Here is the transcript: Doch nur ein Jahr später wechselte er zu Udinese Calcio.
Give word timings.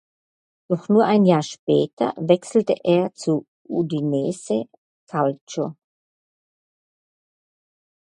Doch 0.67 0.89
nur 0.89 1.05
ein 1.05 1.25
Jahr 1.25 1.43
später 1.43 2.15
wechselte 2.17 2.73
er 2.83 3.13
zu 3.13 3.45
Udinese 3.67 4.63
Calcio. 5.05 5.75